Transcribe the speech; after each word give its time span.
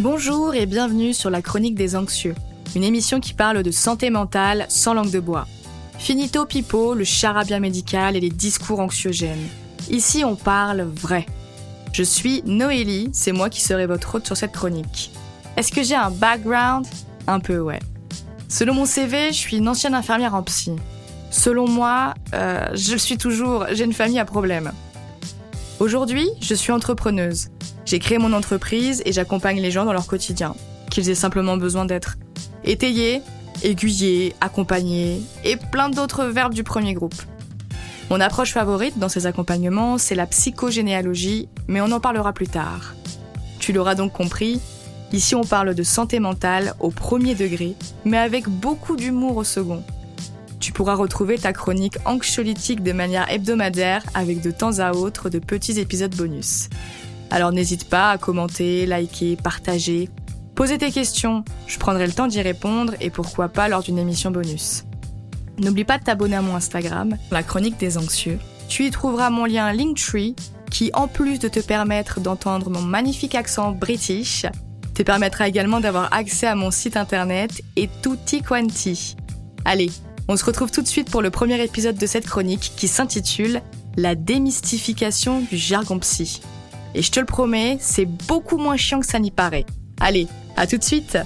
Bonjour 0.00 0.54
et 0.54 0.64
bienvenue 0.64 1.12
sur 1.12 1.28
la 1.28 1.42
Chronique 1.42 1.74
des 1.74 1.94
Anxieux, 1.94 2.34
une 2.74 2.84
émission 2.84 3.20
qui 3.20 3.34
parle 3.34 3.62
de 3.62 3.70
santé 3.70 4.08
mentale 4.08 4.64
sans 4.70 4.94
langue 4.94 5.10
de 5.10 5.20
bois. 5.20 5.46
Finito 5.98 6.46
pipo, 6.46 6.94
le 6.94 7.04
charabia 7.04 7.60
médical 7.60 8.16
et 8.16 8.20
les 8.20 8.30
discours 8.30 8.80
anxiogènes. 8.80 9.46
Ici, 9.90 10.24
on 10.24 10.36
parle 10.36 10.80
vrai. 10.82 11.26
Je 11.92 12.02
suis 12.02 12.42
Noélie, 12.46 13.10
c'est 13.12 13.32
moi 13.32 13.50
qui 13.50 13.60
serai 13.60 13.86
votre 13.86 14.14
hôte 14.14 14.26
sur 14.26 14.38
cette 14.38 14.52
chronique. 14.52 15.10
Est-ce 15.58 15.70
que 15.70 15.82
j'ai 15.82 15.96
un 15.96 16.10
background? 16.10 16.86
Un 17.26 17.40
peu, 17.40 17.58
ouais. 17.58 17.80
Selon 18.48 18.72
mon 18.72 18.86
CV, 18.86 19.28
je 19.28 19.38
suis 19.38 19.58
une 19.58 19.68
ancienne 19.68 19.94
infirmière 19.94 20.34
en 20.34 20.42
psy. 20.42 20.72
Selon 21.30 21.68
moi, 21.68 22.14
euh, 22.34 22.66
je 22.74 22.96
suis 22.96 23.16
toujours, 23.16 23.66
j'ai 23.70 23.84
une 23.84 23.92
famille 23.92 24.18
à 24.18 24.24
problème. 24.24 24.72
Aujourd'hui, 25.78 26.28
je 26.40 26.54
suis 26.54 26.72
entrepreneuse. 26.72 27.48
J'ai 27.86 28.00
créé 28.00 28.18
mon 28.18 28.32
entreprise 28.32 29.00
et 29.06 29.12
j'accompagne 29.12 29.60
les 29.60 29.70
gens 29.70 29.84
dans 29.84 29.92
leur 29.92 30.06
quotidien, 30.06 30.54
qu'ils 30.90 31.08
aient 31.08 31.14
simplement 31.14 31.56
besoin 31.56 31.84
d'être 31.84 32.16
étayés, 32.64 33.22
aiguillés, 33.62 34.34
accompagnés 34.40 35.22
et 35.44 35.56
plein 35.56 35.88
d'autres 35.88 36.24
verbes 36.24 36.52
du 36.52 36.64
premier 36.64 36.94
groupe. 36.94 37.14
Mon 38.10 38.20
approche 38.20 38.52
favorite 38.52 38.98
dans 38.98 39.08
ces 39.08 39.26
accompagnements, 39.26 39.96
c'est 39.96 40.16
la 40.16 40.26
psychogénéalogie, 40.26 41.48
mais 41.68 41.80
on 41.80 41.92
en 41.92 42.00
parlera 42.00 42.32
plus 42.32 42.48
tard. 42.48 42.94
Tu 43.60 43.72
l'auras 43.72 43.94
donc 43.94 44.12
compris, 44.12 44.60
ici 45.12 45.36
on 45.36 45.44
parle 45.44 45.74
de 45.74 45.82
santé 45.84 46.18
mentale 46.18 46.74
au 46.80 46.90
premier 46.90 47.36
degré, 47.36 47.76
mais 48.04 48.18
avec 48.18 48.48
beaucoup 48.48 48.96
d'humour 48.96 49.36
au 49.36 49.44
second. 49.44 49.84
Tu 50.60 50.72
pourras 50.72 50.94
retrouver 50.94 51.38
ta 51.38 51.52
chronique 51.54 51.96
anxiolytique 52.04 52.82
de 52.82 52.92
manière 52.92 53.30
hebdomadaire 53.32 54.04
avec 54.14 54.42
de 54.42 54.50
temps 54.50 54.78
à 54.78 54.92
autre 54.92 55.30
de 55.30 55.38
petits 55.38 55.80
épisodes 55.80 56.14
bonus. 56.14 56.68
Alors 57.30 57.50
n'hésite 57.50 57.88
pas 57.88 58.10
à 58.10 58.18
commenter, 58.18 58.84
liker, 58.84 59.36
partager, 59.36 60.10
poser 60.54 60.76
tes 60.76 60.90
questions, 60.90 61.44
je 61.66 61.78
prendrai 61.78 62.06
le 62.06 62.12
temps 62.12 62.26
d'y 62.26 62.42
répondre 62.42 62.94
et 63.00 63.08
pourquoi 63.08 63.48
pas 63.48 63.68
lors 63.68 63.82
d'une 63.82 63.98
émission 63.98 64.30
bonus. 64.30 64.84
N'oublie 65.58 65.84
pas 65.84 65.98
de 65.98 66.04
t'abonner 66.04 66.36
à 66.36 66.42
mon 66.42 66.54
Instagram, 66.54 67.16
la 67.30 67.42
chronique 67.42 67.78
des 67.78 67.96
anxieux. 67.96 68.38
Tu 68.68 68.86
y 68.86 68.90
trouveras 68.90 69.30
mon 69.30 69.46
lien 69.46 69.72
Linktree 69.72 70.36
qui, 70.70 70.90
en 70.94 71.08
plus 71.08 71.38
de 71.38 71.48
te 71.48 71.60
permettre 71.60 72.20
d'entendre 72.20 72.70
mon 72.70 72.82
magnifique 72.82 73.34
accent 73.34 73.72
british, 73.72 74.46
te 74.94 75.02
permettra 75.02 75.48
également 75.48 75.80
d'avoir 75.80 76.12
accès 76.12 76.46
à 76.46 76.54
mon 76.54 76.70
site 76.70 76.96
internet 76.96 77.62
et 77.76 77.88
tutti 78.02 78.42
quanti. 78.42 79.16
Allez, 79.64 79.90
on 80.28 80.36
se 80.36 80.44
retrouve 80.44 80.70
tout 80.70 80.82
de 80.82 80.88
suite 80.88 81.10
pour 81.10 81.22
le 81.22 81.30
premier 81.30 81.62
épisode 81.62 81.96
de 81.96 82.06
cette 82.06 82.26
chronique 82.26 82.72
qui 82.76 82.88
s'intitule 82.88 83.62
La 83.96 84.14
démystification 84.14 85.40
du 85.40 85.56
jargon 85.56 85.98
psy. 85.98 86.40
Et 86.94 87.02
je 87.02 87.10
te 87.10 87.20
le 87.20 87.26
promets, 87.26 87.78
c'est 87.80 88.06
beaucoup 88.06 88.58
moins 88.58 88.76
chiant 88.76 89.00
que 89.00 89.06
ça 89.06 89.18
n'y 89.18 89.30
paraît. 89.30 89.66
Allez, 90.00 90.26
à 90.56 90.66
tout 90.66 90.76
de 90.76 90.84
suite 90.84 91.18